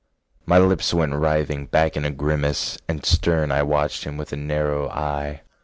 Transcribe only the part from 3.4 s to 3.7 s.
I